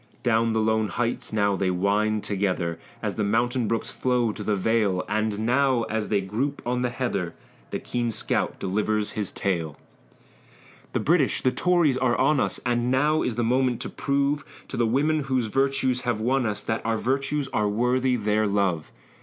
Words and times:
Down 0.23 0.53
the 0.53 0.59
lone 0.59 0.87
heights 0.87 1.31
now 1.31 1.53
wind 1.53 2.23
they 2.23 2.27
together, 2.27 2.79
As 3.03 3.13
the 3.17 3.23
mountain 3.23 3.67
brooks 3.67 3.91
flow 3.91 4.31
to 4.31 4.43
the 4.43 4.55
vale, 4.55 5.05
And 5.07 5.37
now, 5.45 5.83
as 5.91 6.09
they 6.09 6.21
group 6.21 6.59
on 6.65 6.81
the 6.81 6.89
heather, 6.89 7.35
The 7.69 7.77
keen 7.77 8.09
scout 8.09 8.59
delivers 8.59 9.11
his 9.11 9.31
tale: 9.31 9.77
"The 10.93 10.99
British 10.99 11.43
the 11.43 11.51
Tories 11.51 11.97
are 11.97 12.15
on 12.17 12.39
us, 12.39 12.59
And 12.65 12.89
now 12.89 13.21
is 13.21 13.35
the 13.35 13.43
moment 13.43 13.79
to 13.81 13.89
prove 13.89 14.43
To 14.69 14.75
the 14.75 14.87
women 14.87 15.25
whose 15.25 15.45
virtues 15.45 16.01
have 16.01 16.19
won 16.19 16.47
us, 16.47 16.63
That 16.63 16.83
our 16.83 16.97
virtues 16.97 17.47
are 17.49 17.69
worthy 17.69 18.15
their 18.15 18.47
love! 18.47 18.91